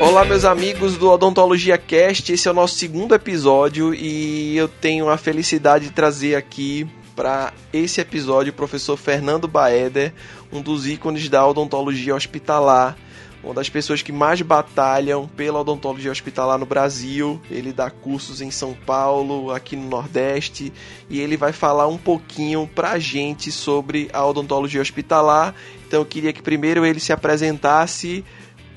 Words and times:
Olá, 0.00 0.24
meus 0.24 0.44
amigos 0.44 0.96
do 0.96 1.08
Odontologia 1.08 1.78
Cast. 1.78 2.32
Esse 2.32 2.48
é 2.48 2.50
o 2.50 2.54
nosso 2.54 2.74
segundo 2.74 3.14
episódio 3.14 3.94
e 3.94 4.56
eu 4.56 4.66
tenho 4.66 5.10
a 5.10 5.16
felicidade 5.16 5.84
de 5.84 5.92
trazer 5.92 6.34
aqui 6.34 6.88
para 7.14 7.52
esse 7.72 8.00
episódio 8.00 8.50
o 8.50 8.56
professor 8.56 8.96
Fernando 8.96 9.46
Baeder, 9.46 10.12
um 10.52 10.60
dos 10.60 10.88
ícones 10.88 11.28
da 11.28 11.46
odontologia 11.46 12.16
hospitalar 12.16 12.96
uma 13.44 13.52
das 13.52 13.68
pessoas 13.68 14.00
que 14.00 14.10
mais 14.10 14.40
batalham 14.40 15.28
pela 15.28 15.60
odontologia 15.60 16.10
hospitalar 16.10 16.58
no 16.58 16.64
Brasil. 16.64 17.40
Ele 17.50 17.72
dá 17.72 17.90
cursos 17.90 18.40
em 18.40 18.50
São 18.50 18.72
Paulo, 18.72 19.52
aqui 19.52 19.76
no 19.76 19.88
Nordeste, 19.88 20.72
e 21.10 21.20
ele 21.20 21.36
vai 21.36 21.52
falar 21.52 21.86
um 21.86 21.98
pouquinho 21.98 22.66
pra 22.66 22.98
gente 22.98 23.52
sobre 23.52 24.08
a 24.12 24.24
odontologia 24.24 24.80
hospitalar. 24.80 25.54
Então 25.86 26.00
eu 26.00 26.06
queria 26.06 26.32
que 26.32 26.40
primeiro 26.42 26.86
ele 26.86 26.98
se 26.98 27.12
apresentasse. 27.12 28.24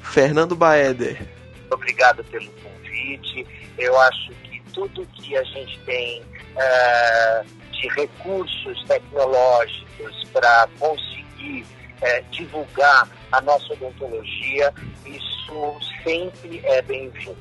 Fernando 0.02 0.56
Baeder. 0.56 1.26
Obrigado 1.72 2.24
pelo 2.26 2.50
convite. 2.52 3.46
Eu 3.78 3.98
acho 4.00 4.32
que 4.44 4.62
tudo 4.74 5.08
que 5.16 5.36
a 5.36 5.44
gente 5.44 5.80
tem 5.86 6.22
uh, 6.22 7.46
de 7.72 7.88
recursos 7.90 8.84
tecnológicos 8.86 10.24
para 10.31 10.68
conseguir 10.80 11.66
uh, 12.02 12.31
divulgar 12.31 13.08
a 13.31 13.42
nossa 13.42 13.73
odontologia, 13.73 14.73
isso 15.06 15.80
sempre 16.03 16.62
é 16.66 16.81
bem-vindo. 16.81 17.38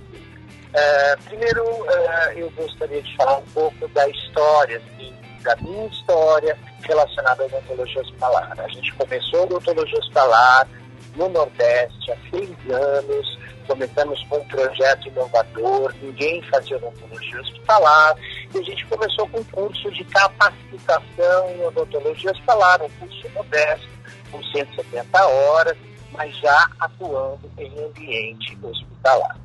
Uh, 0.77 1.23
primeiro, 1.25 1.65
uh, 1.65 2.33
eu 2.37 2.51
gostaria 2.51 3.01
de 3.03 3.17
falar 3.17 3.39
um 3.39 3.47
pouco 3.47 3.89
da 3.89 4.09
história, 4.09 4.79
assim, 4.79 5.15
da 5.43 5.57
minha 5.57 5.87
história 5.87 6.59
relacionada 6.83 7.43
à 7.43 7.47
odontologia 7.47 8.03
hospitalar. 8.03 8.53
A 8.59 8.69
gente 8.69 8.93
começou 8.95 9.41
a 9.41 9.43
odontologia 9.45 9.99
hospitalar 9.99 10.69
no 11.15 11.29
Nordeste 11.29 12.13
há 12.13 12.17
seis 12.31 12.51
anos, 12.71 13.39
começamos 13.67 14.23
com 14.29 14.37
um 14.37 14.45
projeto 14.49 15.09
inovador, 15.09 15.95
ninguém 16.03 16.43
fazia 16.43 16.77
odontologia 16.77 17.41
hospitalar, 17.41 18.15
e 18.55 18.59
a 18.59 18.63
gente 18.63 18.87
começou 18.87 19.29
com 19.29 19.41
um 19.41 19.45
curso 19.45 19.91
de 19.93 20.05
capacitação 20.05 21.51
em 21.51 21.65
odontologia 21.65 22.31
hospitalar, 22.31 22.83
um 22.83 22.91
curso 22.91 23.29
modesto, 23.35 23.96
com 24.31 24.43
170 24.43 25.27
horas, 25.27 25.77
mas 26.13 26.37
já 26.39 26.71
atuando 26.81 27.51
em 27.59 27.85
ambiente 27.85 28.57
hospitalar. 28.63 29.37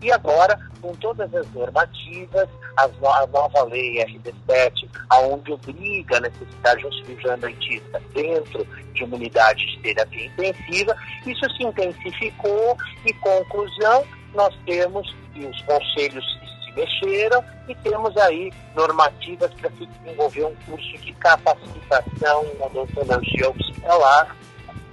E 0.00 0.12
agora, 0.12 0.58
com 0.80 0.94
todas 0.94 1.34
as 1.34 1.50
normativas, 1.52 2.48
as 2.76 2.92
no 2.98 3.08
a 3.08 3.26
nova 3.26 3.64
lei 3.64 3.96
RD7, 4.04 4.88
aonde 5.10 5.52
obriga 5.52 6.18
a 6.18 6.20
necessidade 6.20 6.80
de 6.80 6.86
um 6.86 6.92
cirurgião 6.92 7.38
dentista 7.38 8.00
dentro 8.14 8.64
de 8.94 9.04
uma 9.04 9.16
unidade 9.16 9.66
de 9.66 9.78
terapia 9.80 10.26
intensiva, 10.26 10.96
isso 11.26 11.56
se 11.56 11.64
intensificou 11.64 12.76
e, 13.04 13.12
conclusão, 13.14 14.04
nós 14.34 14.54
temos, 14.64 15.12
e 15.34 15.44
os 15.44 15.60
conselhos 15.62 16.24
se 16.32 16.37
mexeram, 16.78 17.44
e 17.68 17.74
temos 17.76 18.16
aí 18.16 18.52
normativas 18.74 19.52
para 19.54 19.70
se 19.70 19.86
desenvolver 19.86 20.44
um 20.44 20.54
curso 20.66 20.98
de 20.98 21.12
capacitação 21.14 22.44
em 22.44 22.62
odontologia 22.62 23.50
hospitalar 23.50 24.36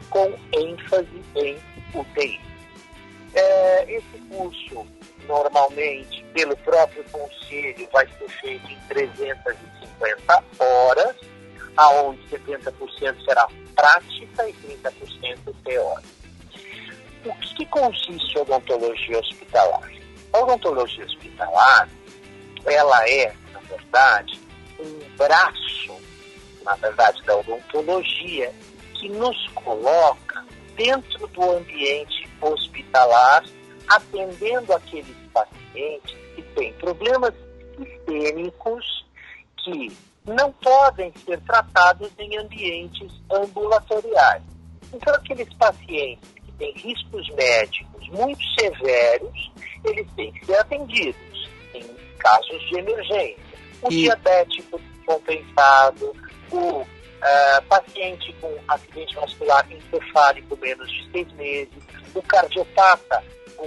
com 0.09 0.33
ênfase 0.53 1.21
em 1.35 1.57
UTI. 1.93 2.41
É, 3.33 3.93
esse 3.93 4.17
curso, 4.29 4.85
normalmente, 5.27 6.23
pelo 6.33 6.55
próprio 6.57 7.03
conselho, 7.11 7.87
vai 7.91 8.07
ser 8.07 8.29
feito 8.41 8.71
em 8.71 8.79
350 8.87 10.43
horas, 10.59 11.15
aonde 11.77 12.21
70% 12.29 13.25
será 13.25 13.47
prática 13.75 14.49
e 14.49 14.53
30% 14.53 15.55
teórica. 15.63 16.15
O 17.25 17.33
que, 17.39 17.65
consiste 17.65 18.37
a 18.37 18.41
odontologia 18.43 19.19
hospitalar? 19.19 19.94
A 20.35 20.39
odontologia 20.39 21.05
hospitalar, 21.05 21.87
ela 22.65 23.09
é, 23.09 23.33
na 23.53 23.59
verdade, 23.61 24.37
um 24.77 25.15
braço, 25.15 25.95
na 26.61 26.75
verdade, 26.75 27.23
da 27.23 27.37
odontologia 27.37 28.53
que 28.95 29.07
nos 29.07 29.47
coloca 29.51 30.45
dentro 30.75 31.25
do 31.27 31.51
ambiente 31.51 32.29
hospitalar, 32.41 33.45
atendendo 33.87 34.73
aqueles 34.73 35.15
pacientes 35.33 36.17
que 36.35 36.41
têm 36.41 36.73
problemas 36.73 37.33
sistêmicos 37.77 39.05
que 39.63 39.97
não 40.25 40.51
podem 40.51 41.13
ser 41.25 41.39
tratados 41.43 42.11
em 42.19 42.37
ambientes 42.37 43.09
ambulatoriais. 43.31 44.43
Então, 44.91 45.15
aqueles 45.15 45.53
pacientes 45.53 46.34
têm 46.57 46.73
riscos 46.73 47.27
médicos 47.35 48.09
muito 48.09 48.43
severos, 48.59 49.51
eles 49.83 50.07
têm 50.15 50.31
que 50.33 50.45
ser 50.45 50.55
atendidos 50.55 51.49
em 51.73 51.83
casos 52.19 52.69
de 52.69 52.79
emergência. 52.79 53.43
O 53.81 53.91
e... 53.91 54.03
diabético 54.03 54.81
compensado, 55.05 56.15
o 56.51 56.85
Uh, 57.15 57.61
paciente 57.63 58.31
com 58.39 58.53
acidente 58.67 59.15
vascular 59.15 59.65
encefálico 59.71 60.55
menos 60.57 60.87
de 60.91 61.11
seis 61.11 61.31
meses, 61.33 61.73
o 62.13 62.21
cardiopata 62.21 63.23
com, 63.55 63.65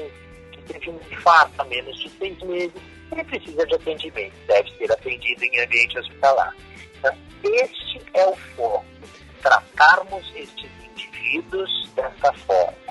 que 0.52 0.62
teve 0.62 0.90
um 0.90 1.00
infarto 1.10 1.60
há 1.60 1.64
menos 1.64 1.98
de 1.98 2.08
seis 2.10 2.38
meses, 2.42 2.80
ele 3.10 3.24
precisa 3.24 3.66
de 3.66 3.74
atendimento, 3.74 4.34
deve 4.46 4.70
ser 4.76 4.92
atendido 4.92 5.42
em 5.42 5.60
ambiente 5.60 5.98
hospitalar. 5.98 6.54
Então, 6.98 7.16
este 7.42 8.00
é 8.14 8.26
o 8.26 8.36
foco, 8.36 8.84
tratarmos 9.42 10.24
estes 10.36 10.70
dessa 11.94 12.32
forma. 12.46 12.88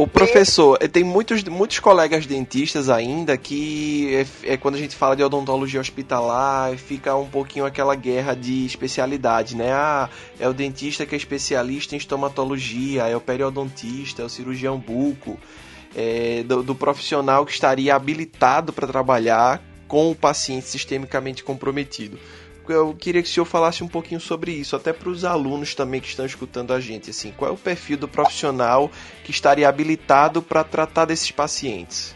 O 0.00 0.06
professor, 0.06 0.78
eh, 0.80 0.88
tem 0.88 1.04
muitos, 1.04 1.44
muitos 1.44 1.78
colegas 1.78 2.24
dentistas 2.24 2.88
ainda 2.88 3.36
que 3.36 4.24
é, 4.44 4.52
é, 4.54 4.56
quando 4.56 4.76
a 4.76 4.78
gente 4.78 4.96
fala 4.96 5.14
de 5.14 5.22
odontologia 5.22 5.78
hospitalar, 5.78 6.74
fica 6.78 7.14
um 7.16 7.28
pouquinho 7.28 7.66
aquela 7.66 7.94
guerra 7.94 8.34
de 8.34 8.64
especialidade, 8.64 9.54
né? 9.54 9.70
Ah, 9.72 10.08
é 10.38 10.48
o 10.48 10.54
dentista 10.54 11.04
que 11.04 11.14
é 11.14 11.18
especialista 11.18 11.94
em 11.94 11.98
estomatologia, 11.98 13.08
é 13.08 13.14
o 13.14 13.20
periodontista, 13.20 14.22
é 14.22 14.24
o 14.24 14.28
cirurgião 14.30 14.78
buco, 14.78 15.38
é, 15.94 16.44
do, 16.44 16.62
do 16.62 16.74
profissional 16.74 17.44
que 17.44 17.52
estaria 17.52 17.94
habilitado 17.94 18.72
para 18.72 18.86
trabalhar 18.86 19.62
com 19.86 20.10
o 20.10 20.14
paciente 20.14 20.66
sistemicamente 20.66 21.44
comprometido 21.44 22.18
eu 22.72 22.94
queria 22.94 23.22
que 23.22 23.28
o 23.28 23.32
senhor 23.32 23.46
falasse 23.46 23.82
um 23.82 23.88
pouquinho 23.88 24.20
sobre 24.20 24.52
isso, 24.52 24.76
até 24.76 24.92
para 24.92 25.08
os 25.08 25.24
alunos 25.24 25.74
também 25.74 26.00
que 26.00 26.08
estão 26.08 26.24
escutando 26.24 26.72
a 26.72 26.80
gente. 26.80 27.10
Assim, 27.10 27.32
qual 27.32 27.50
é 27.50 27.54
o 27.54 27.56
perfil 27.56 27.96
do 27.96 28.08
profissional 28.08 28.90
que 29.24 29.30
estaria 29.30 29.68
habilitado 29.68 30.42
para 30.42 30.64
tratar 30.64 31.04
desses 31.04 31.30
pacientes? 31.30 32.14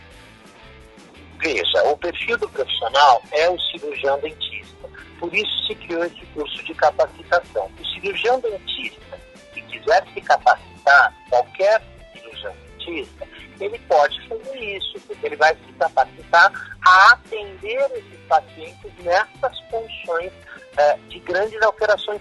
Veja, 1.39 1.85
o 1.85 1.97
perfil 1.97 2.39
do 2.39 2.49
profissional 2.49 3.23
é 3.33 3.51
o 3.51 3.59
cirurgião 3.61 4.19
dentista. 4.21 4.89
Por 5.21 5.35
isso 5.35 5.67
se 5.67 5.75
criou 5.75 6.05
esse 6.05 6.25
curso 6.35 6.65
de 6.65 6.75
capacitação. 6.75 7.71
O 7.79 7.87
cirurgião 7.87 8.41
dentista 8.41 9.21
que 9.53 9.61
quiser 9.63 10.05
se 10.15 10.21
capacitar, 10.21 11.15
qualquer 11.29 11.83
cirurgião 12.13 12.55
dentista, 12.79 13.29
ele 13.65 13.79
pode 13.89 14.21
fazer 14.29 14.59
isso, 14.59 15.01
porque 15.07 15.27
ele 15.27 15.37
vai 15.37 15.55
se 15.55 15.73
capacitar 15.79 16.53
a 16.87 17.13
atender 17.13 17.91
esses 17.93 18.21
pacientes 18.29 18.93
nessas 19.03 19.61
condições 19.71 20.33
uh, 20.33 21.09
de 21.09 21.19
grandes 21.21 21.61
alterações 21.63 22.21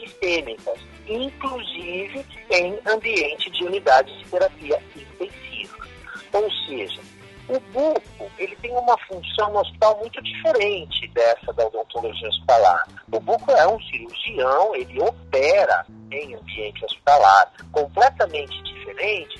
sistêmicas, 0.00 0.80
inclusive 1.06 2.24
em 2.50 2.78
ambiente 2.86 3.50
de 3.50 3.64
unidades 3.64 4.16
de 4.18 4.24
terapia 4.30 4.82
intensiva. 4.96 5.86
Ou 6.32 6.50
seja, 6.66 7.00
o 7.48 7.60
buco 7.60 8.30
ele 8.38 8.56
tem 8.56 8.70
uma 8.72 8.96
função 9.06 9.54
hospital 9.56 9.98
muito 9.98 10.22
diferente 10.22 11.08
dessa 11.08 11.52
da 11.52 11.66
odontologia 11.66 12.28
hospitalar. 12.28 12.88
O 13.12 13.20
buco 13.20 13.50
é 13.52 13.66
um 13.66 13.80
cirurgião, 13.82 14.74
ele 14.74 15.00
opera 15.00 15.84
em 16.10 16.34
ambiente 16.34 16.84
hospitalar, 16.84 17.52
completamente 17.72 18.62
diferente 18.62 18.77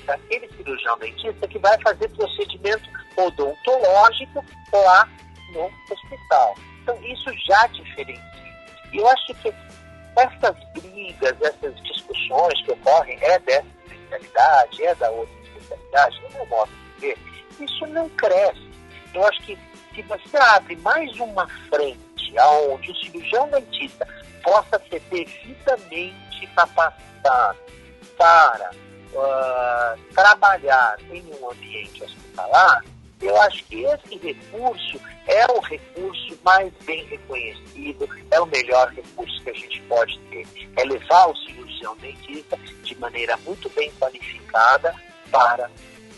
daquele 0.05 0.49
cirurgião 0.55 0.97
dentista 0.99 1.47
que 1.47 1.59
vai 1.59 1.79
fazer 1.81 2.09
procedimento 2.09 2.89
odontológico 3.17 4.43
lá 4.73 5.07
no 5.53 5.71
hospital. 5.91 6.55
Então, 6.81 6.97
isso 7.03 7.31
já 7.47 7.67
diferencia. 7.67 8.23
E 8.91 8.97
eu 8.97 9.07
acho 9.07 9.33
que 9.35 9.53
essas 10.15 10.55
brigas, 10.73 11.35
essas 11.41 11.75
discussões 11.83 12.61
que 12.63 12.71
ocorrem 12.71 13.17
é 13.21 13.39
dessa 13.39 13.67
especialidade, 13.85 14.83
é 14.83 14.95
da 14.95 15.09
outra 15.11 15.35
especialidade, 15.43 16.21
no 16.21 16.29
meu 16.31 16.45
modo 16.47 16.71
de 16.95 17.07
ver, 17.07 17.17
isso 17.59 17.87
não 17.87 18.09
cresce. 18.09 18.69
Eu 19.13 19.25
acho 19.27 19.41
que 19.43 19.57
se 19.93 20.01
você 20.03 20.37
abre 20.37 20.75
mais 20.77 21.11
uma 21.19 21.47
frente 21.69 22.37
aonde 22.37 22.91
o 22.91 22.95
cirurgião 22.95 23.49
dentista 23.49 24.07
possa 24.43 24.79
ser 24.89 25.01
devidamente 25.11 26.47
capacitado 26.55 27.57
para 28.17 28.71
uh, 29.13 30.13
trabalhar 30.13 30.97
em 31.11 31.23
um 31.41 31.51
ambiente 31.51 32.03
hospitalar, 32.03 32.83
eu 33.21 33.35
acho 33.41 33.63
que 33.65 33.83
esse 33.83 34.17
recurso 34.17 34.99
é 35.27 35.45
o 35.51 35.59
recurso 35.59 36.39
mais 36.43 36.71
bem 36.85 37.05
reconhecido, 37.05 38.09
é 38.31 38.39
o 38.39 38.45
melhor 38.45 38.89
recurso 38.89 39.43
que 39.43 39.49
a 39.49 39.53
gente 39.53 39.81
pode 39.83 40.17
ter. 40.29 40.47
É 40.77 40.83
levar 40.85 41.27
o 41.27 41.35
cirurgião 41.35 41.95
dentista 41.97 42.57
de 42.83 42.95
maneira 42.95 43.35
muito 43.45 43.69
bem 43.71 43.91
qualificada 43.99 44.95
para 45.29 45.69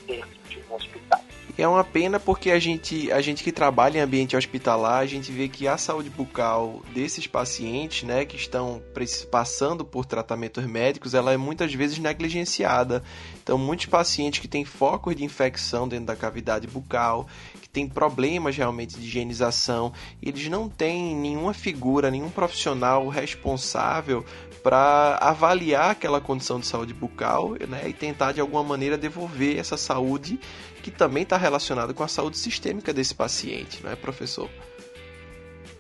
dentro 0.05 0.29
de 0.47 0.59
um 0.69 0.75
hospital. 0.75 1.21
É 1.57 1.67
uma 1.67 1.83
pena 1.83 2.19
porque 2.19 2.49
a 2.49 2.59
gente, 2.59 3.11
a 3.11 3.21
gente 3.21 3.43
que 3.43 3.51
trabalha 3.51 3.97
em 3.97 4.01
ambiente 4.01 4.35
hospitalar, 4.35 4.99
a 4.99 5.05
gente 5.05 5.31
vê 5.31 5.47
que 5.47 5.67
a 5.67 5.77
saúde 5.77 6.09
bucal 6.09 6.81
desses 6.93 7.27
pacientes, 7.27 8.03
né, 8.03 8.25
que 8.25 8.35
estão 8.35 8.81
passando 9.29 9.83
por 9.83 10.05
tratamentos 10.05 10.65
médicos, 10.65 11.13
ela 11.13 11.33
é 11.33 11.37
muitas 11.37 11.73
vezes 11.73 11.99
negligenciada. 11.99 13.03
Então, 13.43 13.57
muitos 13.57 13.85
pacientes 13.85 14.39
que 14.39 14.47
têm 14.47 14.63
focos 14.63 15.15
de 15.15 15.23
infecção 15.23 15.87
dentro 15.87 16.05
da 16.05 16.15
cavidade 16.15 16.67
bucal, 16.67 17.27
que 17.61 17.69
têm 17.69 17.87
problemas 17.87 18.55
realmente 18.55 18.97
de 18.97 19.05
higienização, 19.05 19.91
eles 20.21 20.47
não 20.47 20.69
têm 20.69 21.15
nenhuma 21.15 21.53
figura, 21.53 22.09
nenhum 22.09 22.29
profissional 22.29 23.07
responsável 23.09 24.25
para 24.63 25.17
avaliar 25.19 25.91
aquela 25.91 26.21
condição 26.21 26.59
de 26.59 26.67
saúde 26.67 26.93
bucal 26.93 27.55
né, 27.67 27.83
e 27.87 27.93
tentar 27.93 28.31
de 28.31 28.39
alguma 28.39 28.63
maneira 28.63 28.97
devolver 28.97 29.57
essa 29.57 29.75
saúde 29.75 30.39
que 30.81 30.91
também 30.91 31.23
está 31.23 31.37
relacionada 31.37 31.93
com 31.93 32.03
a 32.03 32.07
saúde 32.07 32.37
sistêmica 32.37 32.93
desse 32.93 33.13
paciente, 33.13 33.83
não 33.83 33.91
é, 33.91 33.95
professor? 33.95 34.49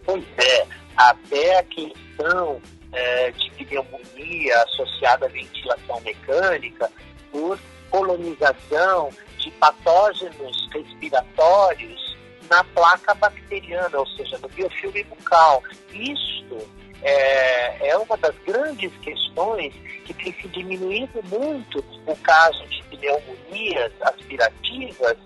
Pois 0.05 0.23
é, 0.37 0.67
até 0.95 1.59
a 1.59 1.63
questão 1.63 2.61
é, 2.91 3.31
de 3.31 3.51
pneumonia 3.51 4.63
associada 4.63 5.25
à 5.25 5.29
ventilação 5.29 5.99
mecânica 6.01 6.91
por 7.31 7.59
colonização 7.89 9.09
de 9.37 9.51
patógenos 9.51 10.69
respiratórios 10.71 12.17
na 12.49 12.63
placa 12.63 13.13
bacteriana, 13.13 13.97
ou 13.97 14.07
seja, 14.07 14.37
no 14.39 14.49
biofilme 14.49 15.03
bucal. 15.05 15.63
Isto 15.93 16.57
é, 17.01 17.89
é 17.89 17.97
uma 17.97 18.17
das 18.17 18.35
grandes 18.45 18.91
questões 18.97 19.73
que 20.05 20.13
tem 20.13 20.33
se 20.33 20.47
diminuído 20.49 21.21
muito 21.23 21.83
o 22.05 22.15
caso 22.17 22.65
de 22.67 22.83
pneumonias 23.01 23.91
aspirativas 24.01 25.17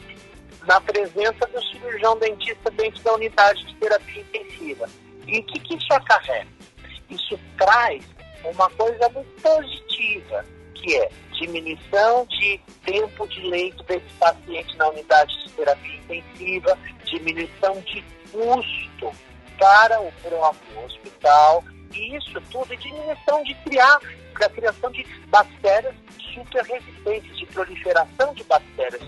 na 0.65 0.81
presença 0.81 1.45
do 1.47 1.61
cirurgião 1.65 2.17
dentista 2.17 2.71
dentro 2.71 3.03
da 3.03 3.13
unidade 3.13 3.63
de 3.65 3.75
terapia 3.75 4.21
intensiva. 4.21 4.89
E 5.27 5.39
o 5.39 5.43
que, 5.43 5.59
que 5.59 5.75
isso 5.75 5.93
acarreta? 5.93 6.47
Isso 7.09 7.39
traz 7.57 8.03
uma 8.43 8.69
coisa 8.71 9.09
muito 9.09 9.41
positiva, 9.41 10.45
que 10.73 10.95
é 10.95 11.09
diminuição 11.33 12.25
de 12.27 12.59
tempo 12.83 13.27
de 13.27 13.41
leito 13.41 13.83
desse 13.83 14.11
paciente 14.19 14.75
na 14.77 14.89
unidade 14.89 15.43
de 15.43 15.51
terapia 15.51 15.95
intensiva, 15.97 16.77
diminuição 17.03 17.79
de 17.81 18.03
custo 18.31 19.11
para 19.59 19.99
o 19.99 20.11
próprio 20.23 20.85
hospital, 20.85 21.63
e 21.93 22.17
isso 22.17 22.41
tudo 22.51 22.73
é 22.73 22.75
diminuição 22.75 23.43
de 23.43 23.53
criar, 23.55 23.99
a 24.35 24.49
criação 24.49 24.91
de 24.91 25.03
bactérias 25.27 25.95
super 26.35 26.63
resistentes, 26.63 27.37
de 27.37 27.45
proliferação 27.47 28.33
de 28.33 28.43
bactérias? 28.43 29.01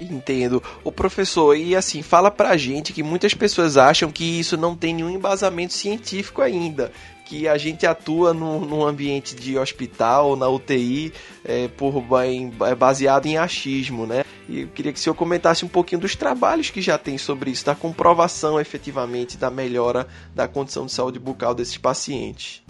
Entendo. 0.00 0.62
O 0.82 0.90
professor, 0.90 1.54
e 1.54 1.76
assim, 1.76 2.02
fala 2.02 2.30
pra 2.30 2.56
gente 2.56 2.92
que 2.92 3.02
muitas 3.02 3.32
pessoas 3.32 3.76
acham 3.76 4.10
que 4.10 4.40
isso 4.40 4.56
não 4.56 4.76
tem 4.76 4.92
nenhum 4.92 5.10
embasamento 5.10 5.72
científico 5.72 6.42
ainda 6.42 6.90
que 7.24 7.48
a 7.48 7.56
gente 7.56 7.86
atua 7.86 8.34
no, 8.34 8.60
num 8.60 8.84
ambiente 8.84 9.34
de 9.34 9.56
hospital, 9.56 10.36
na 10.36 10.48
UTI, 10.48 11.12
é, 11.44 11.68
por, 11.68 12.04
em, 12.24 12.52
é 12.66 12.74
baseado 12.74 13.26
em 13.26 13.36
achismo, 13.36 14.06
né? 14.06 14.24
E 14.48 14.60
eu 14.60 14.68
queria 14.68 14.92
que 14.92 14.98
o 14.98 15.02
senhor 15.02 15.14
comentasse 15.14 15.64
um 15.64 15.68
pouquinho 15.68 16.00
dos 16.02 16.14
trabalhos 16.14 16.70
que 16.70 16.82
já 16.82 16.98
tem 16.98 17.16
sobre 17.16 17.50
isso, 17.50 17.64
da 17.64 17.74
comprovação 17.74 18.60
efetivamente 18.60 19.38
da 19.38 19.50
melhora 19.50 20.06
da 20.34 20.46
condição 20.46 20.84
de 20.84 20.92
saúde 20.92 21.18
bucal 21.18 21.54
desses 21.54 21.78
pacientes. 21.78 22.62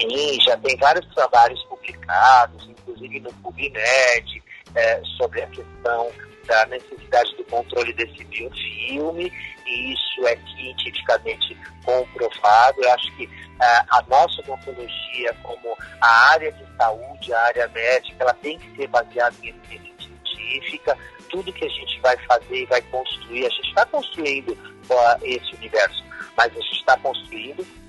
Sim, 0.00 0.40
já 0.40 0.56
tem 0.56 0.76
vários 0.78 1.06
trabalhos 1.14 1.62
publicados, 1.64 2.68
inclusive 2.68 3.20
no 3.20 3.32
PubMed, 3.34 4.42
é, 4.74 5.02
sobre 5.18 5.42
a 5.42 5.46
questão 5.48 6.10
da 6.46 6.66
necessidade 6.66 7.36
do 7.36 7.44
controle 7.44 7.92
desse 7.92 8.24
biofilme, 8.24 9.32
e 9.66 9.92
isso 9.92 10.26
é 10.26 10.36
cientificamente 10.56 11.56
comprovado. 11.84 12.82
Eu 12.82 12.92
acho 12.92 13.16
que 13.16 13.26
uh, 13.26 13.30
a 13.60 14.04
nossa 14.08 14.40
odontologia, 14.40 15.34
como 15.42 15.76
a 16.00 16.30
área 16.32 16.50
de 16.52 16.64
saúde, 16.76 17.32
a 17.32 17.40
área 17.42 17.68
médica, 17.68 18.16
ela 18.20 18.34
tem 18.34 18.58
que 18.58 18.76
ser 18.76 18.88
baseada 18.88 19.34
em 19.42 19.48
evidência 19.48 19.92
científica. 20.24 20.96
Tudo 21.28 21.52
que 21.52 21.64
a 21.64 21.68
gente 21.68 22.00
vai 22.00 22.16
fazer 22.26 22.62
e 22.62 22.66
vai 22.66 22.82
construir, 22.82 23.46
a 23.46 23.50
gente 23.50 23.68
está 23.68 23.86
construindo 23.86 24.52
uh, 24.52 25.18
esse 25.22 25.54
universo, 25.54 26.04
mas 26.36 26.50
a 26.50 26.60
gente 26.60 26.72
está 26.72 26.96
construindo 26.98 27.79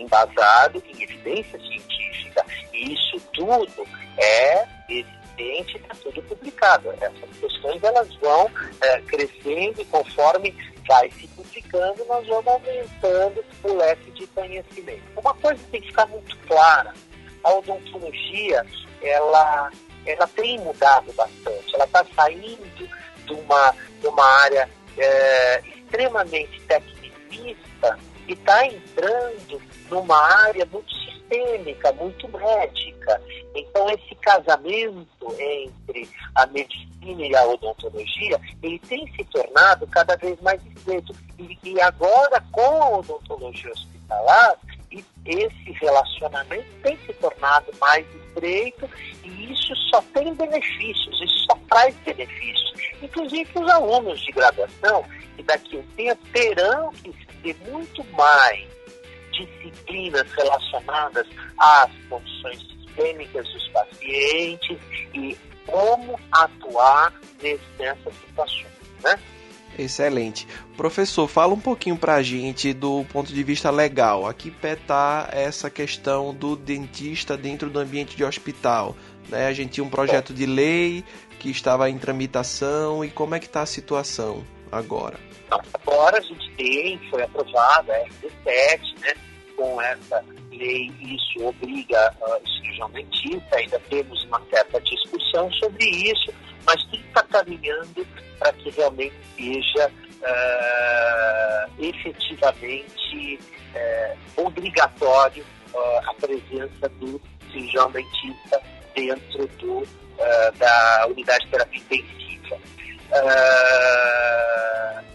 embasado 0.00 0.82
em 0.86 1.02
evidência 1.02 1.58
científica. 1.58 2.44
E 2.72 2.94
isso 2.94 3.20
tudo 3.32 3.86
é 4.18 4.66
evidente, 4.88 5.76
está 5.76 5.94
tudo 6.02 6.22
publicado. 6.22 6.92
Essas 7.00 7.38
questões 7.40 7.82
elas 7.82 8.14
vão 8.16 8.50
é, 8.80 9.00
crescendo 9.02 9.80
e 9.80 9.84
conforme 9.86 10.54
vai 10.86 11.10
se 11.12 11.26
publicando, 11.28 12.04
nós 12.04 12.26
vamos 12.26 12.46
aumentando 12.46 13.44
o 13.62 13.74
leque 13.74 14.10
de 14.12 14.26
conhecimento. 14.28 15.02
Uma 15.16 15.34
coisa 15.34 15.60
tem 15.70 15.80
que 15.80 15.88
ficar 15.88 16.06
muito 16.06 16.36
clara, 16.46 16.92
a 17.42 17.54
odontologia, 17.54 18.64
ela, 19.02 19.70
ela 20.06 20.26
tem 20.28 20.58
mudado 20.60 21.12
bastante, 21.12 21.74
ela 21.74 21.84
está 21.84 22.04
saindo 22.14 22.88
de 23.26 23.32
uma, 23.32 23.74
de 24.00 24.06
uma 24.06 24.26
área 24.42 24.68
é, 24.98 25.62
extremamente 25.66 26.60
tecnicista 26.62 27.98
e 28.26 28.32
está 28.32 28.66
entrando 28.66 29.60
numa 29.90 30.18
área 30.46 30.66
muito 30.66 30.92
sistêmica, 30.94 31.92
muito 31.92 32.28
médica. 32.28 33.20
Então, 33.54 33.88
esse 33.90 34.14
casamento 34.16 35.06
entre 35.38 36.08
a 36.34 36.46
medicina 36.46 37.22
e 37.22 37.36
a 37.36 37.44
odontologia, 37.46 38.40
ele 38.62 38.78
tem 38.80 39.06
se 39.14 39.24
tornado 39.24 39.86
cada 39.88 40.16
vez 40.16 40.40
mais 40.40 40.60
estreito. 40.66 41.14
E, 41.38 41.58
e 41.62 41.80
agora, 41.80 42.42
com 42.52 42.82
a 42.82 42.98
odontologia 42.98 43.70
hospitalar, 43.70 44.58
esse 45.26 45.72
relacionamento 45.80 46.66
tem 46.82 46.96
se 47.06 47.12
tornado 47.14 47.72
mais 47.80 48.06
estreito 48.14 48.88
e 49.24 49.52
isso 49.52 49.74
só 49.90 50.02
tem 50.12 50.34
benefícios, 50.34 51.22
isso 51.22 51.46
só 51.46 51.58
traz 51.68 51.94
benefícios. 52.04 52.74
Inclusive 53.02 53.50
os 53.54 53.70
alunos 53.70 54.20
de 54.20 54.32
graduação, 54.32 55.04
que 55.36 55.42
daqui 55.42 55.76
a 55.76 55.80
um 55.80 55.86
tempo 55.96 56.26
terão 56.32 56.92
que 56.92 57.12
ter 57.42 57.56
muito 57.70 58.04
mais 58.12 58.66
disciplinas 59.34 60.30
relacionadas 60.32 61.26
às 61.58 61.90
condições 62.08 62.58
sistêmicas 62.60 63.48
dos 63.52 63.68
pacientes 63.68 64.78
e 65.14 65.36
como 65.66 66.18
atuar 66.32 67.12
nessas 67.78 68.14
situações, 68.14 68.66
né? 69.02 69.18
Excelente. 69.76 70.46
Professor, 70.76 71.26
fala 71.26 71.52
um 71.52 71.60
pouquinho 71.60 71.96
para 71.96 72.14
a 72.14 72.22
gente 72.22 72.72
do 72.72 73.04
ponto 73.12 73.32
de 73.32 73.42
vista 73.42 73.70
legal. 73.70 74.26
Aqui 74.26 74.54
está 74.62 75.28
essa 75.32 75.68
questão 75.68 76.32
do 76.32 76.54
dentista 76.54 77.36
dentro 77.36 77.68
do 77.68 77.80
ambiente 77.80 78.16
de 78.16 78.24
hospital. 78.24 78.94
Né? 79.28 79.46
A 79.46 79.52
gente 79.52 79.72
tinha 79.72 79.84
um 79.84 79.90
projeto 79.90 80.32
de 80.32 80.46
lei 80.46 81.04
que 81.40 81.50
estava 81.50 81.90
em 81.90 81.98
tramitação 81.98 83.04
e 83.04 83.10
como 83.10 83.34
é 83.34 83.40
que 83.40 83.46
está 83.46 83.62
a 83.62 83.66
situação 83.66 84.44
agora? 84.76 85.18
Agora 85.50 86.18
a 86.18 86.20
gente 86.20 86.50
tem, 86.56 86.98
foi 87.10 87.22
aprovada 87.22 87.92
a 87.92 88.04
RD7, 88.06 89.00
né? 89.00 89.14
com 89.56 89.80
essa 89.80 90.24
lei 90.50 90.92
isso 91.00 91.44
obriga 91.44 92.14
o 92.20 92.48
cirurgião 92.48 92.90
dentista, 92.90 93.56
ainda 93.56 93.78
temos 93.90 94.24
uma 94.24 94.40
certa 94.50 94.80
discussão 94.80 95.50
sobre 95.52 95.84
isso, 95.84 96.32
mas 96.66 96.82
tudo 96.84 97.04
está 97.06 97.22
caminhando 97.24 98.06
para 98.38 98.52
que 98.52 98.70
realmente 98.70 99.14
seja 99.36 99.90
uh, 100.22 101.82
efetivamente 101.82 103.38
uh, 103.74 104.44
obrigatório 104.44 105.44
uh, 105.72 106.10
a 106.10 106.14
presença 106.14 106.88
do 107.00 107.20
cirurgião 107.52 107.90
dentista 107.90 108.60
dentro 108.94 109.46
do, 109.58 109.86
da 110.58 111.06
unidade 111.08 111.44
de 111.44 111.50
terapia 111.50 111.80
intensiva. 111.80 112.58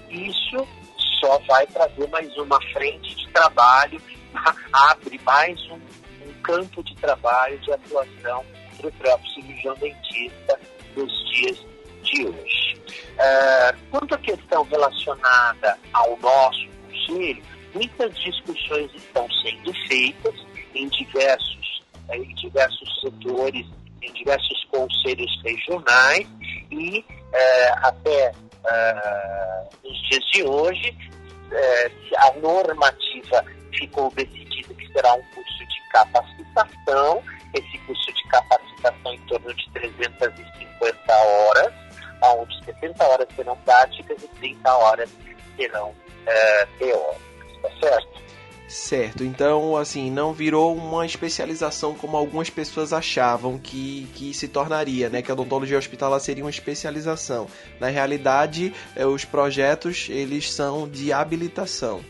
Isso 0.10 0.68
só 1.20 1.38
vai 1.48 1.68
trazer 1.68 2.08
mais 2.10 2.36
uma 2.38 2.60
frente 2.72 3.16
de 3.16 3.28
trabalho 3.30 4.02
abre 4.74 5.20
mais 5.24 5.60
um, 5.70 5.76
um 5.76 6.34
campo 6.44 6.84
de 6.84 6.96
trabalho, 6.96 7.58
de 7.60 7.72
atuação 7.72 8.46
para 8.78 8.88
o 8.88 8.92
próprio 8.94 9.32
cirurgião 9.34 9.76
dentista 9.76 10.60
nos 10.96 11.30
dias 11.32 11.66
de 12.04 12.28
hoje. 12.28 12.82
Uh, 13.18 13.78
quanto 13.92 14.16
à 14.16 14.18
questão 14.18 14.64
relacionada 14.64 15.78
ao 15.94 16.18
nosso 16.20 16.68
conselho, 16.88 17.44
muitas 17.74 18.18
discussões 18.20 18.92
estão 18.96 19.28
sendo 19.44 19.74
feitas 19.88 20.36
em 20.74 20.88
diversos 20.90 21.60
em 22.12 22.34
diversos 22.36 23.02
setores, 23.02 23.68
em 24.02 24.12
diversos 24.14 24.66
conselhos 24.72 25.32
regionais 25.44 26.28
e 26.72 27.06
até 27.82 28.32
nos 29.84 30.10
dias 30.10 30.24
de 30.34 30.44
hoje, 30.44 30.98
a 32.18 32.32
normativa 32.40 33.44
ficou 33.74 34.12
decidida 34.12 34.74
que 34.74 34.92
será 34.92 35.14
um 35.14 35.24
curso 35.34 35.66
de 35.66 35.82
capacitação, 35.92 37.24
esse 37.54 37.78
curso 37.80 38.14
de 38.14 38.24
capacitação 38.30 39.14
em 39.14 39.20
torno 39.28 39.54
de 39.54 39.70
350 39.72 41.14
horas, 41.14 41.74
onde 42.22 42.66
70 42.66 43.04
horas 43.04 43.28
serão 43.36 43.56
práticas 43.58 44.24
e 44.24 44.28
30 44.28 44.74
horas 44.78 45.10
serão 45.56 45.96
é, 46.26 46.66
teóricas, 46.78 47.62
tá 47.62 47.70
certo? 47.80 48.29
Certo, 48.70 49.24
então 49.24 49.76
assim, 49.76 50.12
não 50.12 50.32
virou 50.32 50.76
uma 50.76 51.04
especialização 51.04 51.96
como 51.96 52.16
algumas 52.16 52.52
pessoas 52.52 52.94
achavam 52.94 53.58
que, 53.58 54.08
que 54.14 54.32
se 54.32 54.48
tornaria, 54.48 55.10
né? 55.10 55.24
Que 55.24 55.32
a 55.32 55.34
odontologia 55.34 55.76
hospitalar 55.76 56.20
seria 56.20 56.44
uma 56.44 56.52
especialização. 56.52 57.48
Na 57.80 57.88
realidade, 57.88 58.72
é, 58.96 59.08
os 59.08 59.26
projetos, 59.26 60.08
eles 60.08 60.54
são 60.54 60.88
de 60.88 61.12
habilitação. 61.12 62.06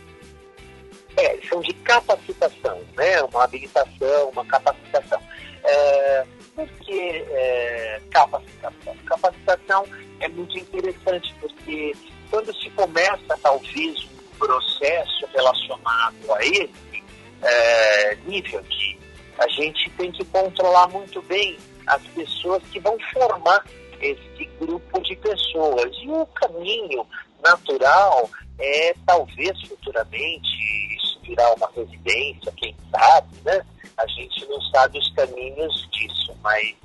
É, 1.16 1.40
são 1.48 1.62
de 1.62 1.74
capacitação, 1.76 2.82
né? 2.98 3.22
Uma 3.24 3.46
habilitação, 3.46 4.30
uma 4.30 4.46
capacitação. 4.46 5.22
É, 5.64 6.26
por 6.54 6.68
que 6.68 7.26
é, 7.30 8.02
capacitação? 8.12 8.96
Capacitação 9.06 9.86
é 10.20 10.28
muito 10.28 10.60
interessante 10.60 11.34
porque 11.40 11.96
quando 12.30 12.54
se 12.62 12.70
começa 12.72 13.38
talvez 13.42 14.04
um 14.04 14.19
processo 14.40 15.28
relacionado 15.34 16.34
a 16.34 16.46
esse 16.46 17.04
é, 17.44 18.16
nível 18.26 18.62
de 18.62 19.00
a 19.38 19.48
gente 19.48 19.90
tem 19.92 20.12
que 20.12 20.26
controlar 20.26 20.88
muito 20.90 21.22
bem 21.24 21.58
as 21.88 22.02
pessoas 22.08 22.62
que 22.72 22.80
vão 22.80 22.98
formar 23.14 23.64
esse 24.02 24.46
grupo 24.60 25.02
de 25.02 25.16
pessoas. 25.16 25.92
E 26.02 26.10
o 26.10 26.26
caminho 26.26 27.06
natural 27.42 28.30
é 28.60 28.94
talvez 29.06 29.60
futuramente 29.68 30.96
isso 30.96 31.20
virar 31.22 31.54
uma 31.54 31.70
residência, 31.74 32.52
quem 32.58 32.76
sabe, 32.92 33.30
né? 33.46 33.62
A 33.98 34.08
gente 34.08 34.46
não 34.48 34.62
sabe 34.64 34.98
os 35.00 35.14
caminhos 35.14 35.90
disso, 35.92 36.36
mas 36.44 36.76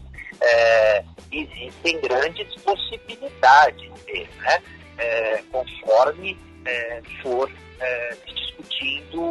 é, 0.40 1.04
existem 1.32 2.00
grandes 2.00 2.54
possibilidades 2.62 3.90
né? 4.38 4.62
É, 4.96 5.42
conforme 5.50 6.38
é, 6.64 7.02
for 7.22 7.50
é, 7.80 8.16
discutindo 8.26 9.22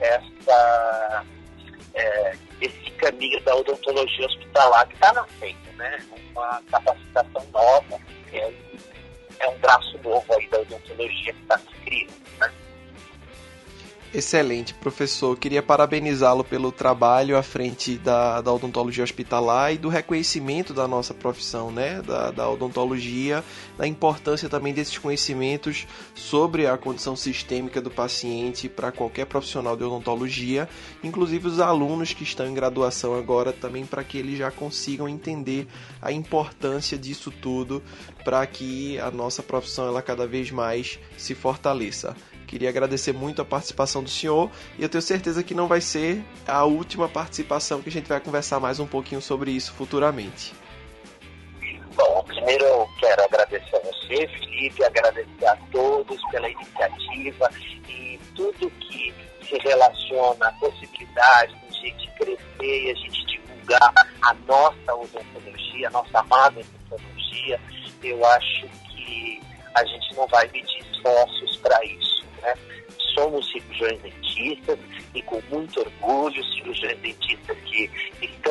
essa, 0.00 1.24
é, 1.94 2.36
esse 2.60 2.90
caminho 2.92 3.40
da 3.42 3.54
odontologia 3.56 4.26
hospitalar 4.26 4.86
que 4.88 4.94
está 4.94 5.12
nascendo, 5.12 5.72
né? 5.76 5.98
Uma 6.32 6.62
capacitação 6.70 7.44
nova, 7.52 8.00
é, 8.32 8.52
é 9.40 9.48
um 9.48 9.58
braço 9.58 9.98
novo 10.02 10.24
aí 10.34 10.48
da 10.48 10.60
odontologia 10.60 11.32
que 11.32 11.42
está 11.42 11.58
se 11.58 11.74
criando. 11.84 12.63
Excelente, 14.14 14.74
professor. 14.74 15.36
Queria 15.36 15.60
parabenizá-lo 15.60 16.44
pelo 16.44 16.70
trabalho 16.70 17.36
à 17.36 17.42
frente 17.42 17.98
da, 17.98 18.40
da 18.40 18.52
odontologia 18.52 19.02
hospitalar 19.02 19.74
e 19.74 19.78
do 19.78 19.88
reconhecimento 19.88 20.72
da 20.72 20.86
nossa 20.86 21.12
profissão, 21.12 21.72
né? 21.72 22.00
Da, 22.00 22.30
da 22.30 22.48
odontologia, 22.48 23.42
da 23.76 23.88
importância 23.88 24.48
também 24.48 24.72
desses 24.72 24.96
conhecimentos 24.98 25.84
sobre 26.14 26.64
a 26.68 26.78
condição 26.78 27.16
sistêmica 27.16 27.82
do 27.82 27.90
paciente 27.90 28.68
para 28.68 28.92
qualquer 28.92 29.26
profissional 29.26 29.76
de 29.76 29.82
odontologia, 29.82 30.68
inclusive 31.02 31.48
os 31.48 31.58
alunos 31.58 32.12
que 32.12 32.22
estão 32.22 32.46
em 32.46 32.54
graduação 32.54 33.18
agora, 33.18 33.52
também 33.52 33.84
para 33.84 34.04
que 34.04 34.16
eles 34.16 34.38
já 34.38 34.48
consigam 34.48 35.08
entender 35.08 35.66
a 36.00 36.12
importância 36.12 36.96
disso 36.96 37.32
tudo 37.32 37.82
para 38.24 38.46
que 38.46 38.96
a 39.00 39.10
nossa 39.10 39.42
profissão 39.42 39.88
ela 39.88 40.00
cada 40.00 40.24
vez 40.24 40.52
mais 40.52 41.00
se 41.16 41.34
fortaleça. 41.34 42.14
Queria 42.46 42.68
agradecer 42.68 43.12
muito 43.12 43.42
a 43.42 43.44
participação 43.44 44.02
do 44.02 44.10
senhor 44.10 44.50
e 44.78 44.82
eu 44.82 44.88
tenho 44.88 45.02
certeza 45.02 45.42
que 45.42 45.54
não 45.54 45.66
vai 45.66 45.80
ser 45.80 46.24
a 46.46 46.64
última 46.64 47.08
participação 47.08 47.82
que 47.82 47.88
a 47.88 47.92
gente 47.92 48.08
vai 48.08 48.20
conversar 48.20 48.60
mais 48.60 48.78
um 48.78 48.86
pouquinho 48.86 49.20
sobre 49.20 49.50
isso 49.50 49.72
futuramente. 49.74 50.54
Bom, 51.94 52.24
primeiro 52.24 52.64
eu 52.64 52.88
quero 52.98 53.24
agradecer 53.24 53.76
a 53.76 53.80
você, 53.80 54.26
Felipe, 54.26 54.84
agradecer 54.84 55.46
a 55.46 55.56
todos 55.70 56.20
pela 56.30 56.48
iniciativa 56.48 57.50
e 57.88 58.18
tudo 58.34 58.70
que 58.70 59.14
se 59.42 59.58
relaciona 59.58 60.48
à 60.48 60.52
possibilidade 60.52 61.54
de 61.54 61.66
a 61.68 61.80
gente 61.80 62.10
crescer 62.18 62.38
e 62.60 62.90
a 62.90 62.94
gente 62.94 63.26
divulgar 63.26 63.92
a 64.22 64.34
nossa 64.46 64.94
odontologia, 64.94 65.88
a 65.88 65.90
nossa 65.90 66.18
amada 66.18 66.60
odontologia. 66.60 67.60
Eu 68.02 68.24
acho 68.26 68.68
que 68.90 69.40
a 69.74 69.84
gente 69.84 70.14
não 70.14 70.26
vai 70.28 70.48
medir 70.48 70.80
esforços 70.92 71.33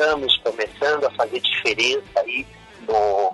estamos 0.04 0.36
começando 0.38 1.04
a 1.04 1.10
fazer 1.12 1.40
diferença 1.40 2.20
aí 2.20 2.46
no, 2.86 3.32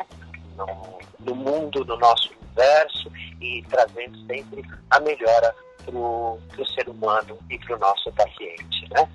no, 0.56 0.98
no 1.18 1.34
mundo, 1.34 1.84
no 1.84 1.96
nosso 1.96 2.30
universo 2.40 3.10
e 3.40 3.64
trazendo 3.68 4.16
sempre 4.26 4.64
a 4.88 5.00
melhora 5.00 5.52
para 5.84 5.94
o 5.96 6.38
ser 6.72 6.88
humano 6.88 7.36
e 7.50 7.58
para 7.58 7.74
o 7.74 7.78
nosso 7.80 8.12
paciente, 8.12 8.88
né? 8.92 9.08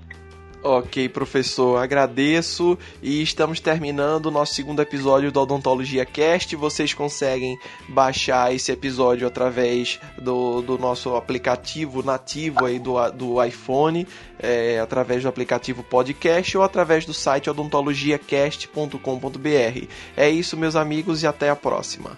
Ok, 0.67 1.09
professor, 1.09 1.77
agradeço 1.77 2.75
e 2.99 3.21
estamos 3.21 3.59
terminando 3.59 4.25
o 4.25 4.31
nosso 4.31 4.55
segundo 4.55 4.81
episódio 4.81 5.31
do 5.31 5.39
Odontologia 5.39 6.03
Cast. 6.07 6.55
Vocês 6.55 6.91
conseguem 6.91 7.55
baixar 7.87 8.51
esse 8.51 8.71
episódio 8.71 9.27
através 9.27 9.99
do, 10.17 10.63
do 10.63 10.75
nosso 10.79 11.15
aplicativo 11.15 12.01
nativo 12.01 12.65
aí 12.65 12.79
do, 12.79 12.95
do 13.11 13.43
iPhone, 13.43 14.07
é, 14.39 14.79
através 14.79 15.21
do 15.21 15.29
aplicativo 15.29 15.83
podcast 15.83 16.57
ou 16.57 16.63
através 16.63 17.05
do 17.05 17.13
site 17.13 17.47
odontologiacast.com.br. 17.47 19.87
É 20.17 20.27
isso, 20.27 20.57
meus 20.57 20.75
amigos, 20.75 21.21
e 21.21 21.27
até 21.27 21.51
a 21.51 21.55
próxima. 21.55 22.17